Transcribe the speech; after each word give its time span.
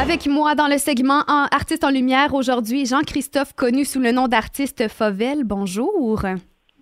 Avec 0.00 0.28
moi 0.28 0.54
dans 0.54 0.68
le 0.68 0.78
segment 0.78 1.24
en 1.26 1.46
Artiste 1.50 1.82
en 1.82 1.90
lumière 1.90 2.32
aujourd'hui, 2.32 2.86
Jean-Christophe, 2.86 3.52
connu 3.54 3.84
sous 3.84 3.98
le 3.98 4.12
nom 4.12 4.28
d'artiste 4.28 4.86
Favel. 4.86 5.42
Bonjour. 5.42 6.22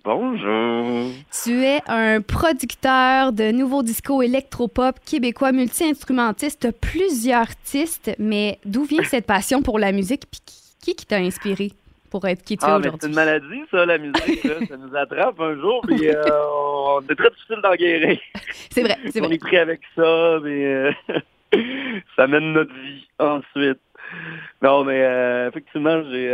Bonjour. 0.04 1.10
Tu 1.42 1.64
es 1.64 1.80
un 1.86 2.20
producteur 2.20 3.32
de 3.32 3.52
nouveaux 3.52 3.82
discos 3.82 4.20
électropop 4.20 5.00
québécois, 5.02 5.52
multi-instrumentiste, 5.52 6.70
plusieurs 6.78 7.40
artistes, 7.40 8.14
mais 8.18 8.58
d'où 8.66 8.84
vient 8.84 9.02
cette 9.02 9.24
passion 9.24 9.62
pour 9.62 9.78
la 9.78 9.92
musique? 9.92 10.24
Puis 10.30 10.42
qui, 10.82 10.94
qui 10.94 11.06
t'a 11.06 11.16
inspiré? 11.16 11.72
pour 12.10 12.24
être 12.28 12.42
qui 12.44 12.56
tu 12.56 12.64
es 12.64 12.68
ah, 12.68 12.76
aujourd'hui? 12.76 12.98
C'est 13.00 13.08
une 13.08 13.14
maladie, 13.14 13.62
ça, 13.70 13.84
la 13.84 13.98
musique. 13.98 14.44
Là. 14.44 14.54
ça 14.68 14.76
nous 14.76 14.94
attrape 14.94 15.40
un 15.40 15.54
jour, 15.56 15.80
puis 15.86 16.08
euh, 16.08 16.22
on... 16.54 17.00
c'est 17.08 17.16
très 17.16 17.30
difficile 17.30 17.60
d'en 17.62 17.74
guérir. 17.74 18.18
C'est 18.70 18.82
vrai, 18.82 18.96
c'est 19.10 19.18
vrai. 19.20 19.28
On 19.28 19.32
est 19.32 19.38
pris 19.38 19.56
avec 19.56 19.80
ça, 19.96 20.38
mais 20.42 20.64
euh, 20.64 20.92
ça 22.16 22.26
mène 22.26 22.52
notre 22.52 22.74
vie 22.74 23.06
ensuite. 23.18 23.80
Non, 24.62 24.84
mais 24.84 25.02
euh, 25.02 25.48
effectivement, 25.48 26.02
j'ai, 26.04 26.30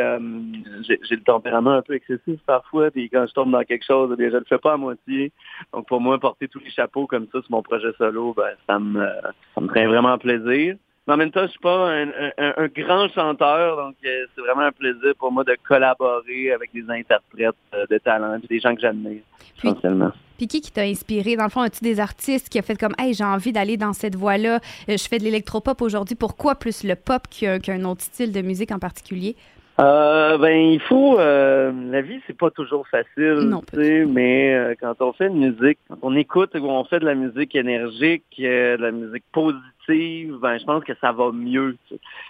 j'ai, 0.87 1.17
le 1.17 1.23
tempérament 1.23 1.73
un 1.73 1.83
peu 1.83 1.95
excessif 1.95 2.39
parfois, 2.47 2.91
puis 2.91 3.09
quand 3.09 3.27
je 3.27 3.33
tombe 3.33 3.51
dans 3.51 3.65
quelque 3.65 3.87
chose, 3.87 4.15
je 4.19 4.25
ne 4.25 4.31
le 4.31 4.45
fais 4.47 4.59
pas 4.59 4.75
à 4.75 4.77
moitié. 4.77 5.33
Donc 5.73 5.89
pour 5.89 6.01
moi, 6.01 6.19
porter 6.19 6.49
tous 6.49 6.59
les 6.59 6.71
chapeaux 6.71 7.07
comme 7.07 7.27
ça 7.33 7.41
sur 7.41 7.51
mon 7.51 7.63
projet 7.63 7.93
solo, 7.97 8.35
ben, 8.35 8.51
ça 8.67 8.79
me 8.79 9.07
ça 9.55 9.61
me 9.61 9.69
ferait 9.69 9.87
vraiment 9.87 10.19
plaisir. 10.19 10.77
Mais 11.07 11.15
en 11.15 11.17
même 11.17 11.33
temps, 11.33 11.43
je 11.43 11.51
suis 11.51 11.59
pas 11.59 11.91
un, 11.91 12.69
grand 12.69 13.09
chanteur, 13.09 13.77
donc 13.77 13.97
euh, 14.05 14.25
c'est 14.35 14.41
vraiment 14.41 14.63
un 14.63 14.73
plaisir 14.73 15.15
pour 15.19 15.33
moi 15.33 15.43
de 15.43 15.57
collaborer 15.67 16.53
avec 16.53 16.71
des 16.73 16.89
interprètes 16.89 17.57
euh, 17.75 17.87
de 17.91 17.99
talent, 17.99 18.39
des 18.49 18.61
gens 18.61 18.75
que 18.75 18.81
j'admire, 18.81 19.23
essentiellement. 19.59 20.13
Puis 20.39 20.47
qui, 20.47 20.61
qui 20.61 20.71
t'a 20.71 20.83
inspiré? 20.83 21.35
Dans 21.35 21.45
le 21.45 21.51
fond, 21.51 21.63
as-tu 21.63 21.83
des 21.83 21.99
artistes 21.99 22.49
qui 22.49 22.61
ont 22.61 22.63
fait 22.63 22.79
comme 22.79 22.95
Hey, 22.99 23.15
j'ai 23.15 23.25
envie 23.25 23.53
d'aller 23.53 23.77
dans 23.77 23.93
cette 23.93 24.15
voie-là, 24.15 24.61
euh, 24.89 24.97
je 24.97 25.09
fais 25.09 25.19
de 25.19 25.25
l'électropop 25.25 25.83
aujourd'hui, 25.83 26.15
pourquoi 26.15 26.55
plus 26.55 26.85
le 26.85 26.95
pop 26.95 27.23
qu'un 27.29 27.85
autre 27.85 28.03
style 28.03 28.33
de 28.33 28.41
musique 28.41 28.71
en 28.71 28.79
particulier? 28.79 29.35
Euh, 29.83 30.39
ben 30.39 30.55
il 30.55 30.81
faut 30.81 31.19
euh, 31.19 31.73
la 31.91 32.03
vie 32.03 32.21
c'est 32.27 32.37
pas 32.37 32.51
toujours 32.51 32.87
facile 32.87 33.49
non, 33.49 33.63
mais 33.75 34.55
euh, 34.55 34.75
quand 34.79 34.95
on 35.01 35.13
fait 35.13 35.29
de 35.29 35.35
musique 35.35 35.79
quand 35.89 35.97
on 36.03 36.15
écoute 36.15 36.55
ou 36.55 36.67
on 36.67 36.85
fait 36.85 37.01
de 37.01 37.05
la 37.05 37.17
musique 37.17 37.57
énergique 37.57 38.23
de 38.39 38.77
la 38.77 38.93
musique 38.93 39.25
positive 39.33 40.37
ben 40.41 40.59
je 40.59 40.65
pense 40.65 40.85
que 40.85 40.93
ça 41.01 41.11
va 41.11 41.33
mieux 41.33 41.77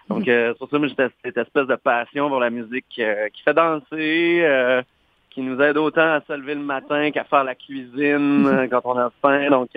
donc 0.09 0.23
c'est 0.25 0.57
pour 0.57 0.71
ça 0.71 0.79
j'ai 0.81 0.95
cette 1.23 1.37
espèce 1.37 1.67
de 1.67 1.75
passion 1.75 2.31
pour 2.31 2.41
la 2.41 2.49
musique 2.49 2.87
qui 2.89 3.43
fait 3.45 3.55
danser 3.55 4.83
qui 5.29 5.43
nous 5.43 5.61
aide 5.61 5.77
autant 5.77 6.15
à 6.15 6.23
se 6.27 6.33
lever 6.33 6.55
le 6.55 6.63
matin 6.63 7.11
qu'à 7.11 7.25
faire 7.25 7.45
la 7.45 7.55
cuisine 7.55 8.69
quand 8.71 8.81
on 8.85 8.97
a 8.97 9.11
faim. 9.21 9.51
Donc 9.51 9.71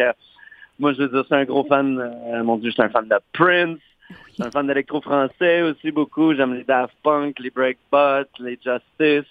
moi 0.79 0.93
je 0.93 1.01
veux 1.01 1.09
dire 1.09 1.25
c'est 1.27 1.35
un 1.35 1.45
gros 1.45 1.65
fan 1.65 2.41
mon 2.43 2.55
dieu 2.55 2.69
je 2.69 2.75
suis 2.75 2.83
un 2.83 2.89
fan 2.89 3.07
de 3.09 3.17
Prince 3.33 3.79
je 4.09 4.33
suis 4.33 4.43
un 4.43 4.51
fan 4.51 4.67
d'électro 4.67 5.01
français 5.01 5.61
aussi 5.61 5.91
beaucoup. 5.91 6.33
J'aime 6.33 6.53
les 6.53 6.63
Daft 6.63 6.95
Punk, 7.03 7.39
les 7.39 7.49
Breakbot, 7.49 8.27
les 8.39 8.59
Justice. 8.63 9.29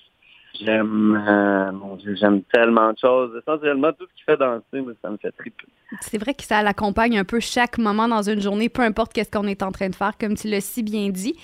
J'aime, 0.60 1.20
euh, 1.28 1.72
mon 1.72 1.96
Dieu, 1.96 2.14
j'aime 2.14 2.42
tellement 2.52 2.92
de 2.92 2.98
choses. 2.98 3.32
Essentiellement, 3.40 3.92
tout 3.92 4.06
ce 4.08 4.14
qui 4.16 4.22
fait 4.22 4.36
danser, 4.36 4.84
ça 5.02 5.10
me 5.10 5.16
fait 5.16 5.32
triper. 5.32 5.64
C'est 6.00 6.18
vrai 6.18 6.32
que 6.32 6.44
ça 6.44 6.62
l'accompagne 6.62 7.18
un 7.18 7.24
peu 7.24 7.40
chaque 7.40 7.76
moment 7.76 8.06
dans 8.06 8.22
une 8.22 8.40
journée, 8.40 8.68
peu 8.68 8.82
importe 8.82 9.12
qu'est-ce 9.12 9.30
qu'on 9.30 9.46
est 9.48 9.62
en 9.62 9.72
train 9.72 9.88
de 9.88 9.94
faire, 9.94 10.12
comme 10.18 10.36
tu 10.36 10.48
l'as 10.48 10.60
si 10.60 10.84
bien 10.84 11.08
dit. 11.08 11.34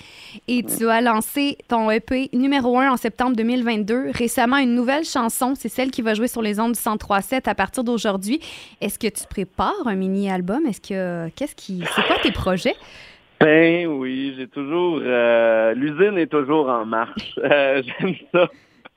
Et 0.47 0.63
tu 0.63 0.87
as 0.87 1.01
lancé 1.01 1.57
ton 1.67 1.91
EP 1.91 2.29
numéro 2.33 2.79
1 2.79 2.91
en 2.91 2.97
septembre 2.97 3.35
2022. 3.35 4.11
Récemment, 4.13 4.57
une 4.57 4.75
nouvelle 4.75 5.03
chanson, 5.03 5.55
c'est 5.55 5.69
celle 5.69 5.91
qui 5.91 6.01
va 6.01 6.13
jouer 6.13 6.27
sur 6.27 6.41
les 6.41 6.59
ondes 6.59 6.73
du 6.73 6.79
103.7 6.79 7.49
à 7.49 7.55
partir 7.55 7.83
d'aujourd'hui. 7.83 8.39
Est-ce 8.79 8.97
que 8.97 9.07
tu 9.07 9.25
prépares 9.29 9.87
un 9.87 9.95
mini-album? 9.95 10.65
Est-ce 10.65 10.81
que, 10.81 11.29
qu'est-ce 11.35 11.55
qui, 11.55 11.83
c'est 11.95 12.07
quoi 12.07 12.17
tes 12.23 12.31
projets? 12.31 12.75
Ben 13.41 13.87
oui, 13.87 14.35
j'ai 14.37 14.47
toujours... 14.47 14.99
Euh, 15.03 15.73
l'usine 15.73 16.17
est 16.17 16.27
toujours 16.27 16.69
en 16.69 16.85
marche. 16.85 17.39
Euh, 17.43 17.81
j'aime 17.83 18.15
ça. 18.31 18.49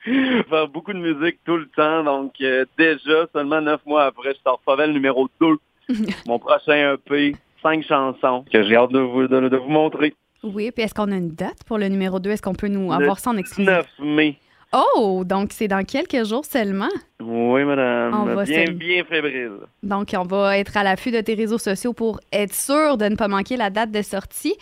Faire 0.49 0.67
beaucoup 0.67 0.93
de 0.93 0.99
musique 0.99 1.39
tout 1.45 1.57
le 1.57 1.67
temps. 1.75 2.03
Donc 2.03 2.33
euh, 2.41 2.65
déjà, 2.77 3.25
seulement 3.33 3.59
neuf 3.59 3.81
mois 3.85 4.05
après, 4.05 4.33
je 4.33 4.39
sors 4.43 4.61
Favel 4.63 4.91
numéro 4.93 5.27
2. 5.41 5.57
Mon 6.27 6.37
prochain 6.37 6.93
EP, 6.93 7.35
cinq 7.61 7.83
chansons 7.83 8.45
que 8.51 8.63
j'ai 8.63 8.75
hâte 8.75 8.91
de 8.91 8.99
vous, 8.99 9.27
de, 9.27 9.57
vous 9.57 9.69
montrer. 9.69 10.13
Oui, 10.43 10.69
puis 10.71 10.83
est-ce 10.83 10.93
qu'on 10.93 11.11
a 11.11 11.15
une 11.15 11.31
date 11.31 11.63
pour 11.65 11.79
le 11.79 11.87
numéro 11.87 12.19
2? 12.19 12.29
Est-ce 12.29 12.41
qu'on 12.41 12.53
peut 12.53 12.67
nous 12.67 12.91
avoir 12.91 13.19
ça 13.19 13.31
en 13.31 13.37
exclusivité? 13.37 13.77
9 13.77 13.87
mai. 13.99 14.37
Oh, 14.77 15.23
donc 15.25 15.53
c'est 15.53 15.69
dans 15.69 15.85
quelques 15.85 16.25
jours 16.25 16.43
seulement? 16.43 16.89
Oui, 17.21 17.63
madame. 17.63 18.43
bien, 18.43 18.71
bien 18.71 19.05
fébrile. 19.05 19.59
Donc, 19.83 20.13
on 20.17 20.23
va 20.23 20.57
être 20.57 20.75
à 20.75 20.83
l'affût 20.83 21.11
de 21.11 21.21
tes 21.21 21.33
réseaux 21.33 21.57
sociaux 21.57 21.93
pour 21.93 22.19
être 22.33 22.53
sûr 22.53 22.97
de 22.97 23.05
ne 23.05 23.15
pas 23.15 23.29
manquer 23.29 23.55
la 23.55 23.69
date 23.69 23.91
de 23.91 24.01
sortie. 24.01 24.55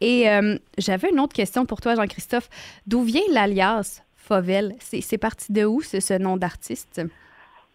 Et 0.00 0.30
euh, 0.30 0.56
j'avais 0.78 1.10
une 1.10 1.20
autre 1.20 1.34
question 1.34 1.66
pour 1.66 1.82
toi, 1.82 1.94
Jean-Christophe. 1.94 2.48
D'où 2.86 3.02
vient 3.02 3.20
l'alias 3.30 4.02
Favel? 4.16 4.76
C'est 4.80 5.18
parti 5.18 5.52
de 5.52 5.66
où, 5.66 5.82
ce 5.82 6.18
nom 6.18 6.38
d'artiste? 6.38 7.02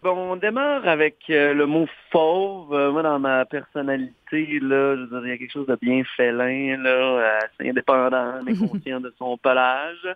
On 0.08 0.36
démarre 0.36 0.86
avec 0.86 1.16
euh, 1.30 1.54
le 1.54 1.66
mot 1.66 1.86
fauve. 2.10 2.72
Euh, 2.72 2.92
moi, 2.92 3.02
dans 3.02 3.18
ma 3.18 3.44
personnalité, 3.44 4.58
là, 4.60 4.96
je 4.96 5.02
veux 5.02 5.20
dire, 5.20 5.26
il 5.26 5.28
y 5.28 5.32
a 5.32 5.38
quelque 5.38 5.52
chose 5.52 5.66
de 5.66 5.76
bien 5.80 6.02
félin, 6.16 6.76
là, 6.82 7.38
assez 7.38 7.70
indépendant, 7.70 8.42
mais 8.44 8.54
conscient 8.56 9.00
de 9.00 9.12
son 9.18 9.36
pelage. 9.36 10.06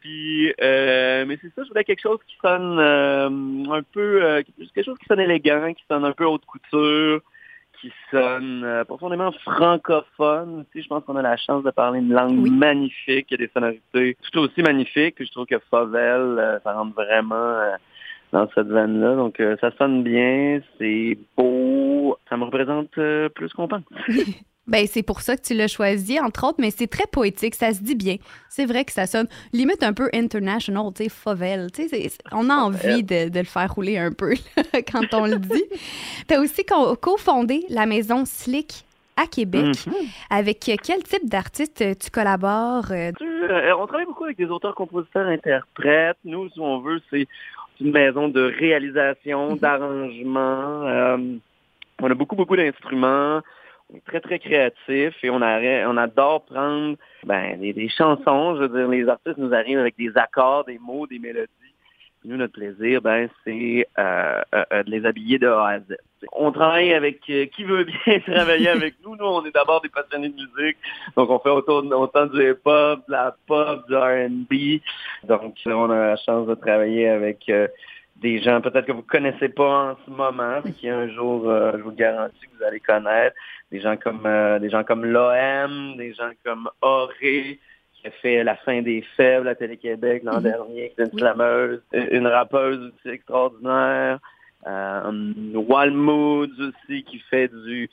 Puis, 0.00 0.52
euh, 0.60 1.24
mais 1.26 1.38
c'est 1.40 1.52
ça, 1.54 1.62
je 1.64 1.68
voulais 1.68 1.84
quelque 1.84 2.02
chose 2.02 2.18
qui 2.26 2.36
sonne 2.42 2.78
un 2.78 3.82
peu, 3.92 4.42
quelque 4.74 4.84
chose 4.84 4.98
qui 4.98 5.06
sonne 5.06 5.20
élégant, 5.20 5.72
qui 5.72 5.84
sonne 5.88 6.04
un 6.04 6.12
peu 6.12 6.24
haute 6.24 6.44
couture, 6.46 7.20
qui 7.80 7.92
sonne 8.10 8.84
profondément 8.86 9.32
francophone. 9.32 10.64
je 10.74 10.86
pense 10.86 11.04
qu'on 11.04 11.16
a 11.16 11.22
la 11.22 11.36
chance 11.36 11.64
de 11.64 11.70
parler 11.70 12.00
une 12.00 12.12
langue 12.12 12.48
magnifique, 12.50 13.26
il 13.30 13.32
y 13.32 13.34
a 13.34 13.46
des 13.46 13.50
sonorités 13.52 14.16
tout 14.30 14.40
aussi 14.40 14.62
magnifiques. 14.62 15.16
je 15.18 15.30
trouve 15.30 15.46
que 15.46 15.58
Favel, 15.70 16.60
ça 16.62 16.72
rentre 16.72 16.94
vraiment 16.94 17.58
dans 18.32 18.48
cette 18.54 18.68
veine-là. 18.68 19.16
Donc, 19.16 19.40
euh, 19.40 19.56
ça 19.60 19.70
sonne 19.76 20.02
bien, 20.02 20.60
c'est 20.78 21.18
beau, 21.36 22.16
ça 22.28 22.36
me 22.36 22.44
représente 22.44 22.96
euh, 22.98 23.28
plus 23.28 23.52
qu'on 23.52 23.68
pense. 23.68 23.82
Ben, 24.66 24.86
c'est 24.86 25.02
pour 25.02 25.20
ça 25.20 25.36
que 25.36 25.42
tu 25.42 25.54
l'as 25.54 25.66
choisi, 25.66 26.20
entre 26.20 26.46
autres, 26.46 26.58
mais 26.60 26.70
c'est 26.70 26.86
très 26.86 27.06
poétique, 27.10 27.56
ça 27.56 27.72
se 27.72 27.82
dit 27.82 27.96
bien. 27.96 28.16
C'est 28.48 28.66
vrai 28.66 28.84
que 28.84 28.92
ça 28.92 29.06
sonne 29.06 29.26
limite 29.52 29.82
un 29.82 29.92
peu 29.92 30.08
international, 30.14 30.92
tu 30.94 31.04
sais, 31.04 31.08
Favel. 31.08 31.72
Tu 31.72 31.88
sais, 31.88 32.08
on 32.30 32.48
a 32.50 32.54
envie 32.54 33.02
de, 33.02 33.36
le 33.36 33.44
faire 33.44 33.74
rouler 33.74 33.98
un 33.98 34.12
peu 34.12 34.34
quand 34.92 35.12
on 35.12 35.26
le 35.26 35.38
dit. 35.38 35.64
tu 36.28 36.34
as 36.34 36.40
aussi 36.40 36.64
cofondé 37.00 37.64
la 37.68 37.84
maison 37.84 38.24
Slick 38.24 38.84
à 39.20 39.26
Québec. 39.26 39.86
Mhm. 39.86 39.94
Avec 40.30 40.60
quel 40.60 41.02
type 41.02 41.28
d'artistes 41.28 41.84
tu 41.98 42.10
collabores? 42.10 42.92
Euh, 42.92 43.12
on 43.76 43.86
travaille 43.86 44.06
beaucoup 44.06 44.24
avec 44.24 44.36
des 44.36 44.46
auteurs, 44.46 44.74
compositeurs, 44.74 45.26
interprètes. 45.26 46.16
Nous, 46.24 46.48
si 46.50 46.60
on 46.60 46.80
veut, 46.80 47.00
c'est 47.10 47.26
une 47.80 47.92
maison 47.92 48.28
de 48.28 48.42
réalisation, 48.42 49.52
mhm. 49.52 49.58
d'arrangement. 49.58 50.86
Euh, 50.86 51.16
on 52.00 52.10
a 52.10 52.14
beaucoup, 52.14 52.36
beaucoup 52.36 52.56
d'instruments. 52.56 53.40
On 53.92 53.96
est 53.96 54.04
très, 54.06 54.20
très 54.20 54.38
créatifs 54.38 55.16
et 55.22 55.30
on, 55.30 55.40
on 55.40 55.96
adore 55.96 56.44
prendre 56.44 56.96
ben, 57.24 57.58
des, 57.58 57.88
chansons. 57.88 58.56
Je 58.56 58.62
veux 58.62 58.68
dire, 58.68 58.88
les 58.88 59.08
artistes 59.08 59.38
nous 59.38 59.52
arrivent 59.52 59.78
avec 59.78 59.96
des 59.96 60.12
accords, 60.14 60.64
des 60.64 60.78
mots, 60.78 61.06
des 61.06 61.18
mélodies. 61.18 61.48
Nous, 62.24 62.36
notre 62.36 62.52
plaisir, 62.52 63.00
ben, 63.00 63.30
c'est 63.44 63.88
euh, 63.98 64.42
euh, 64.54 64.82
de 64.82 64.90
les 64.90 65.06
habiller 65.06 65.38
de 65.38 65.46
A 65.46 65.68
à 65.68 65.78
Z. 65.78 65.96
On 66.32 66.52
travaille 66.52 66.92
avec 66.92 67.20
qui 67.20 67.64
veut 67.64 67.84
bien 67.84 68.20
travailler 68.26 68.68
avec 68.68 68.96
nous. 69.02 69.16
Nous, 69.16 69.24
on 69.24 69.42
est 69.46 69.54
d'abord 69.54 69.80
des 69.80 69.88
passionnés 69.88 70.28
de 70.28 70.34
musique. 70.34 70.76
Donc, 71.16 71.30
on 71.30 71.38
fait 71.38 71.48
autant, 71.48 71.78
autant 71.98 72.26
du 72.26 72.50
hip-hop, 72.50 73.00
de 73.08 73.12
la 73.12 73.34
pop, 73.46 73.88
du 73.88 73.96
R&B. 73.96 74.82
Donc, 75.26 75.54
on 75.64 75.90
a 75.90 76.08
la 76.08 76.16
chance 76.16 76.46
de 76.46 76.54
travailler 76.54 77.08
avec 77.08 77.50
des 78.16 78.42
gens 78.42 78.60
peut-être 78.60 78.84
que 78.84 78.92
vous 78.92 79.02
connaissez 79.02 79.48
pas 79.48 79.92
en 79.92 79.96
ce 80.04 80.10
moment, 80.10 80.60
mais 80.62 80.72
qui 80.72 80.90
un 80.90 81.08
jour, 81.08 81.44
je 81.46 81.80
vous 81.80 81.92
garantis 81.92 82.38
que 82.38 82.58
vous 82.58 82.64
allez 82.64 82.80
connaître. 82.80 83.34
Des 83.72 83.80
gens 83.80 83.96
comme 83.96 84.28
des 84.60 84.68
gens 84.68 84.84
comme 84.84 85.06
l'OM, 85.06 85.96
des 85.96 86.12
gens 86.12 86.32
comme 86.44 86.68
Auré, 86.82 87.58
qui 88.00 88.08
a 88.08 88.10
fait 88.10 88.44
La 88.44 88.56
fin 88.56 88.82
des 88.82 89.02
faibles 89.16 89.48
à 89.48 89.54
Télé-Québec 89.54 90.22
l'an 90.24 90.40
dernier, 90.40 90.92
qui 90.94 91.00
est 91.00 91.04
une 91.04 91.18
clameuse, 91.18 91.82
une 91.92 92.26
rappeuse 92.26 92.92
aussi 92.92 93.14
extraordinaire. 93.14 94.18
Euh, 94.66 95.32
Walmoods 95.54 96.60
aussi, 96.60 97.02
qui 97.04 97.18
fait 97.30 97.48
du 97.48 97.88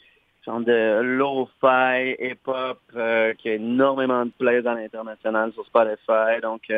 genre 0.45 0.59
de 0.61 1.01
lo-fi, 1.01 2.15
hip-hop, 2.19 2.79
qui 3.37 3.49
a 3.49 3.53
énormément 3.53 4.25
de 4.25 4.31
plays 4.37 4.65
à 4.65 4.73
l'international 4.75 5.51
sur 5.53 5.65
Spotify. 5.65 6.41
Donc, 6.41 6.71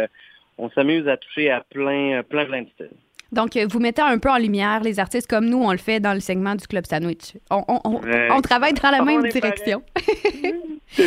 on 0.58 0.70
s'amuse 0.72 1.08
à 1.08 1.18
toucher 1.18 1.50
à 1.50 1.62
plein, 1.62 2.22
plein, 2.24 2.46
plein 2.46 2.62
de 2.64 2.70
styles. 2.70 2.90
Donc, 3.32 3.56
euh, 3.56 3.68
vous 3.70 3.80
mettez 3.80 4.02
un 4.02 4.18
peu 4.18 4.30
en 4.30 4.38
lumière 4.38 4.82
les 4.82 5.00
artistes 5.00 5.30
comme 5.30 5.46
nous, 5.46 5.62
on 5.62 5.72
le 5.72 5.78
fait 5.78 6.00
dans 6.00 6.14
le 6.14 6.20
segment 6.20 6.56
du 6.56 6.66
Club 6.68 6.86
Sandwich. 6.86 7.36
On, 7.52 8.42
travaille 8.42 8.74
dans 8.74 8.90
la 8.90 9.04
même 9.04 9.28
direction. 9.30 9.84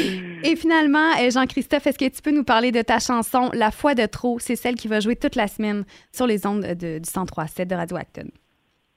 Et 0.44 0.56
finalement, 0.56 1.10
euh, 1.20 1.30
Jean-Christophe, 1.30 1.86
est-ce 1.86 1.98
que 1.98 2.08
tu 2.08 2.22
peux 2.22 2.30
nous 2.30 2.44
parler 2.44 2.70
de 2.70 2.82
ta 2.82 2.98
chanson 2.98 3.50
La 3.52 3.70
foi 3.70 3.94
de 3.94 4.06
trop? 4.06 4.38
C'est 4.38 4.56
celle 4.56 4.76
qui 4.76 4.88
va 4.88 5.00
jouer 5.00 5.16
toute 5.16 5.34
la 5.34 5.48
semaine 5.48 5.84
sur 6.12 6.26
les 6.26 6.46
ondes 6.46 6.62
de, 6.62 6.98
du 6.98 7.08
103.7 7.08 7.66
de 7.66 7.74
Radio 7.74 7.96
Acton. 7.96 8.28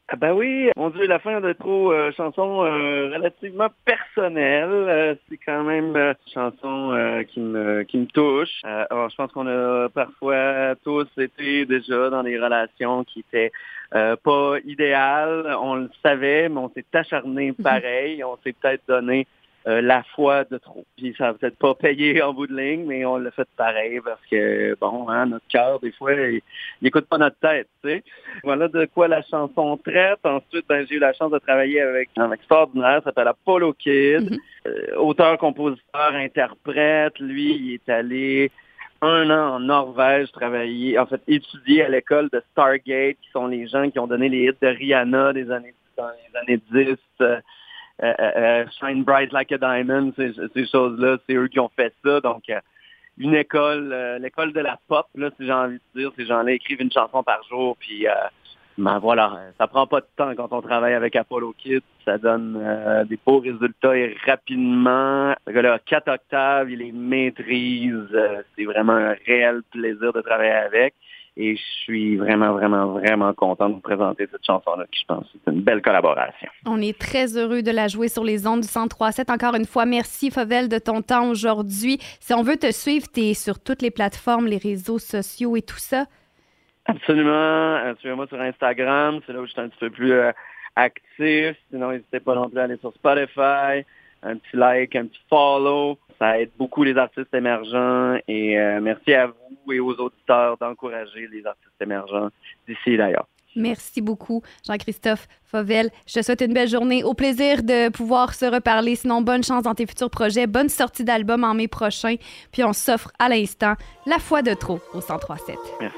Ah 0.07 0.17
ben 0.17 0.33
oui, 0.33 0.69
mon 0.77 0.91
Dieu, 0.91 1.07
la 1.07 1.17
fin 1.17 1.41
de 1.41 1.51
trop 1.53 1.91
euh, 1.91 2.11
chanson 2.11 2.63
euh, 2.63 3.09
relativement 3.11 3.69
personnelle. 3.85 4.69
Euh, 4.69 5.15
c'est 5.27 5.39
quand 5.43 5.63
même 5.63 5.95
une 5.95 6.15
chanson 6.31 7.23
qui 7.27 7.39
me 7.39 7.81
qui 7.81 7.97
me 7.97 8.05
touche. 8.05 8.61
alors 8.63 9.09
je 9.09 9.15
pense 9.15 9.31
qu'on 9.31 9.47
a 9.47 9.89
parfois 9.89 10.75
tous 10.83 11.07
été 11.17 11.65
déjà 11.65 12.11
dans 12.11 12.21
des 12.21 12.37
relations 12.37 13.03
qui 13.03 13.21
étaient 13.21 13.51
pas 13.89 14.57
idéales. 14.63 15.55
On 15.59 15.73
le 15.73 15.89
savait, 16.03 16.49
mais 16.49 16.59
on 16.59 16.69
s'est 16.69 16.85
acharné 16.93 17.55
mhm. 17.57 17.63
pareil. 17.63 18.23
On 18.23 18.37
s'est 18.43 18.53
peut-être 18.53 18.83
donné 18.87 19.25
euh, 19.67 19.81
la 19.81 20.03
foi 20.15 20.43
de 20.43 20.57
trop. 20.57 20.85
Puis 20.97 21.15
ça 21.17 21.25
n'a 21.25 21.33
peut-être 21.33 21.57
pas 21.57 21.73
payé 21.73 22.21
en 22.21 22.33
bout 22.33 22.47
de 22.47 22.55
ligne, 22.55 22.85
mais 22.85 23.03
on 23.05 23.17
l'a 23.17 23.31
fait 23.31 23.47
pareil 23.57 23.99
parce 24.03 24.21
que, 24.29 24.75
bon, 24.79 25.09
hein, 25.09 25.25
notre 25.25 25.47
cœur, 25.47 25.79
des 25.79 25.91
fois, 25.91 26.13
il 26.13 26.41
n'écoute 26.81 27.07
pas 27.07 27.17
notre 27.17 27.37
tête, 27.39 27.67
tu 27.83 27.89
sais. 27.89 28.03
Voilà 28.43 28.67
de 28.67 28.85
quoi 28.85 29.07
la 29.07 29.21
chanson 29.23 29.77
traite. 29.77 30.19
Ensuite, 30.23 30.65
ben, 30.67 30.85
j'ai 30.87 30.95
eu 30.95 30.99
la 30.99 31.13
chance 31.13 31.31
de 31.31 31.39
travailler 31.39 31.81
avec 31.81 32.09
un 32.17 32.31
extraordinaire, 32.31 32.97
ça 32.99 33.05
s'appelle 33.05 33.27
Apollo 33.27 33.73
Kid. 33.73 34.29
Mm-hmm. 34.29 34.39
Euh, 34.67 34.95
auteur, 34.97 35.37
compositeur, 35.37 36.13
interprète. 36.13 37.19
Lui, 37.19 37.55
il 37.55 37.73
est 37.75 37.89
allé 37.89 38.51
un 39.01 39.29
an 39.29 39.55
en 39.55 39.59
Norvège 39.59 40.31
travailler, 40.31 40.97
en 40.97 41.05
fait, 41.05 41.21
étudier 41.27 41.83
à 41.83 41.89
l'école 41.89 42.29
de 42.31 42.41
Stargate, 42.51 43.17
qui 43.21 43.29
sont 43.31 43.47
les 43.47 43.67
gens 43.67 43.89
qui 43.89 43.99
ont 43.99 44.07
donné 44.07 44.29
les 44.29 44.45
hits 44.45 44.57
de 44.61 44.67
Rihanna 44.67 45.33
des 45.33 45.51
années, 45.51 45.73
dans 45.97 46.09
les 46.09 46.39
années 46.39 46.61
10. 46.71 46.97
Euh, 47.21 47.23
euh, 47.23 47.27
euh, 47.27 47.39
Shine 48.01 49.03
Bright 49.03 49.31
Like 49.31 49.51
a 49.51 49.57
Diamond, 49.57 50.13
ces, 50.15 50.33
ces 50.53 50.67
choses-là, 50.67 51.17
c'est 51.27 51.35
eux 51.35 51.47
qui 51.47 51.59
ont 51.59 51.71
fait 51.75 51.93
ça. 52.03 52.19
Donc, 52.21 52.43
une 53.17 53.35
école, 53.35 53.95
l'école 54.21 54.51
de 54.53 54.59
la 54.59 54.77
pop, 54.87 55.07
là, 55.15 55.29
si 55.37 55.45
j'ai 55.45 55.53
envie 55.53 55.79
de 55.95 55.99
dire, 55.99 56.11
ces 56.17 56.25
gens-là 56.25 56.51
écrivent 56.51 56.81
une 56.81 56.91
chanson 56.91 57.23
par 57.23 57.41
jour, 57.49 57.77
puis 57.79 58.05
ben 58.77 58.99
voilà, 58.99 59.39
ça 59.57 59.67
prend 59.67 59.87
pas 59.87 60.01
de 60.01 60.07
temps 60.17 60.35
quand 60.35 60.51
on 60.51 60.61
travaille 60.61 60.95
avec 60.95 61.15
Apollo 61.15 61.55
Kids, 61.57 61.79
ça 62.03 62.17
donne 62.17 63.05
des 63.07 63.17
beaux 63.25 63.39
résultats 63.39 63.95
et 63.95 64.17
rapidement. 64.25 65.33
Le 65.47 65.71
a 65.71 65.79
quatre 65.79 66.09
octaves, 66.09 66.69
il 66.69 66.79
les 66.79 66.91
maîtrise, 66.91 68.09
c'est 68.57 68.65
vraiment 68.65 68.91
un 68.91 69.15
réel 69.25 69.61
plaisir 69.71 70.11
de 70.11 70.19
travailler 70.19 70.51
avec. 70.51 70.93
Et 71.37 71.57
je 71.57 71.61
suis 71.83 72.15
vraiment, 72.15 72.53
vraiment, 72.53 72.93
vraiment 72.93 73.33
content 73.33 73.67
de 73.67 73.73
vous 73.75 73.81
présenter 73.81 74.27
cette 74.31 74.45
chanson-là, 74.45 74.85
qui 74.89 75.01
je 75.01 75.05
pense 75.05 75.25
c'est 75.33 75.51
une 75.51 75.61
belle 75.61 75.81
collaboration. 75.81 76.49
On 76.65 76.81
est 76.81 76.97
très 76.97 77.37
heureux 77.37 77.61
de 77.61 77.71
la 77.71 77.89
jouer 77.89 78.07
sur 78.07 78.23
les 78.23 78.47
ondes 78.47 78.61
du 78.61 78.67
103.7. 78.67 79.31
Encore 79.31 79.55
une 79.55 79.65
fois, 79.65 79.85
merci 79.85 80.31
Favel 80.31 80.69
de 80.69 80.79
ton 80.79 81.01
temps 81.01 81.29
aujourd'hui. 81.29 81.97
Si 82.21 82.33
on 82.33 82.41
veut 82.41 82.55
te 82.55 82.71
suivre, 82.71 83.07
tu 83.13 83.21
es 83.21 83.33
sur 83.33 83.59
toutes 83.59 83.81
les 83.81 83.91
plateformes, 83.91 84.47
les 84.47 84.57
réseaux 84.57 84.99
sociaux 84.99 85.57
et 85.57 85.61
tout 85.61 85.77
ça. 85.77 86.05
Absolument. 86.85 87.31
Euh, 87.31 87.93
suivez-moi 87.99 88.27
sur 88.27 88.39
Instagram, 88.39 89.19
c'est 89.25 89.33
là 89.33 89.41
où 89.41 89.45
je 89.45 89.51
suis 89.51 89.61
un 89.61 89.69
petit 89.69 89.79
peu 89.79 89.89
plus 89.89 90.13
euh, 90.13 90.31
actif. 90.75 91.57
Sinon, 91.69 91.91
n'hésitez 91.91 92.19
pas 92.19 92.35
non 92.35 92.49
plus 92.49 92.59
à 92.59 92.63
aller 92.63 92.77
sur 92.77 92.93
Spotify, 92.93 93.83
un 94.23 94.37
petit 94.37 94.55
like, 94.55 94.95
un 94.95 95.07
petit 95.07 95.21
follow. 95.29 95.97
Ça 96.19 96.39
aide 96.39 96.51
beaucoup 96.57 96.83
les 96.83 96.95
artistes 96.97 97.33
émergents 97.33 98.17
et 98.27 98.57
euh, 98.57 98.79
merci 98.81 99.13
à 99.13 99.27
vous 99.27 99.44
et 99.71 99.79
aux 99.79 99.93
auditeurs 99.93 100.57
d'encourager 100.57 101.27
les 101.31 101.45
artistes 101.45 101.81
émergents 101.81 102.29
d'ici 102.67 102.91
et 102.91 102.97
d'ailleurs. 102.97 103.27
Merci 103.55 104.01
beaucoup, 104.01 104.41
Jean-Christophe 104.67 105.27
Fauvel. 105.45 105.89
Je 106.07 106.15
te 106.15 106.21
souhaite 106.21 106.41
une 106.41 106.53
belle 106.53 106.67
journée. 106.67 107.03
Au 107.03 107.13
plaisir 107.13 107.63
de 107.63 107.89
pouvoir 107.89 108.33
se 108.33 108.45
reparler. 108.45 108.95
Sinon, 108.95 109.21
bonne 109.21 109.43
chance 109.43 109.63
dans 109.63 109.73
tes 109.73 109.85
futurs 109.85 110.09
projets. 110.09 110.45
Bonne 110.45 110.67
sortie 110.67 111.05
d'album 111.05 111.43
en 111.45 111.53
mai 111.53 111.69
prochain. 111.69 112.15
Puis 112.51 112.63
on 112.63 112.73
s'offre 112.73 113.11
à 113.17 113.29
l'instant 113.29 113.75
La 114.05 114.19
foi 114.19 114.41
de 114.41 114.53
trop 114.53 114.81
au 114.93 114.99
103.7. 114.99 115.55
Merci. 115.79 115.97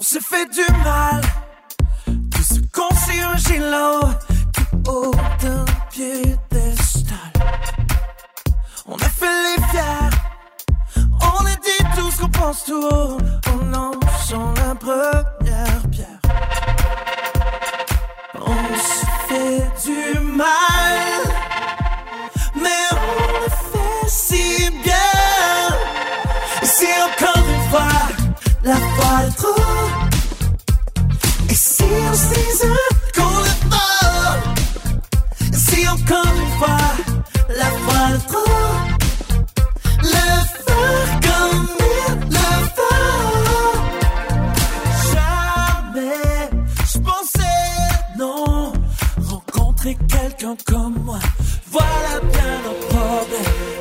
On 0.00 0.02
s'est 0.02 0.20
fait 0.20 0.46
du 0.50 0.72
mal 0.82 1.20
qu'on 2.72 2.94
s'est 2.94 3.20
un 3.20 3.36
gilo 3.36 4.00
tout 4.52 4.90
haut 4.90 5.10
d'un 5.42 5.64
piédestal. 5.90 7.47
On 8.90 8.96
a 8.96 9.08
fait 9.08 9.26
les 9.26 9.62
fiers, 9.66 10.10
on 11.20 11.44
a 11.44 11.54
dit 11.56 11.84
tout 11.94 12.10
ce 12.10 12.22
qu'on 12.22 12.28
pense 12.30 12.64
tout 12.64 12.82
haut 12.82 13.18
en 13.52 13.64
lançant 13.66 14.54
la 14.54 14.74
première 14.74 15.82
pierre. 15.90 16.20
On 18.34 18.76
se 18.78 19.06
fait 19.28 19.62
du 19.84 20.18
mal, 20.20 20.98
mais 22.54 22.84
on 22.92 23.42
le 23.42 23.50
fait 23.50 24.08
si 24.08 24.70
bien. 24.82 24.94
Et 26.62 26.66
c'est 26.66 27.02
encore 27.02 27.44
une 27.44 27.70
fois 27.70 27.92
la 28.64 28.76
fois 28.76 29.26
de 29.26 29.34
trop. 29.36 30.07
Quelqu'un 49.94 50.56
comme 50.66 50.94
moi. 51.04 51.18
Voilà 51.70 52.20
bien 52.32 52.60
nos 52.64 52.86
problèmes, 52.88 53.77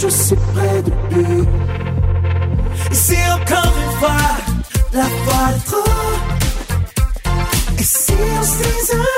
je 0.00 0.08
suis 0.08 0.36
près 0.54 0.82
de 0.82 0.92
lui. 1.10 1.44
Et 2.90 2.94
si 2.94 3.16
encore 3.32 3.72
une 3.84 3.92
fois 3.98 4.22
la 4.92 5.04
foi 5.04 5.40
est 5.56 5.66
trop, 5.66 5.92
et 7.78 7.82
si 7.82 8.12
on 8.12 8.42
se 8.42 8.58
disait 8.58 9.17